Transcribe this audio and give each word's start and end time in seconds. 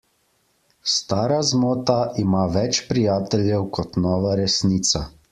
Stara 0.91 1.35
zmota 1.49 1.97
ima 2.23 2.45
več 2.55 2.79
prijateljev 2.93 3.67
kot 3.79 3.99
nova 4.07 4.33
resnica. 4.41 5.03